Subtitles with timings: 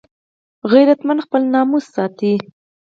[0.71, 2.33] غیرتمند خپل ناموس ساتي